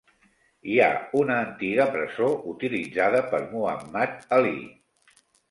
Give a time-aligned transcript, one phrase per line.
[0.69, 0.87] Hi ha
[1.19, 4.57] una antiga presó utilitzada per Muhammad Ali.